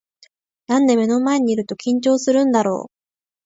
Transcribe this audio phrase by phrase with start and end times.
[0.67, 2.91] なんで目の前にいると緊張するんだろう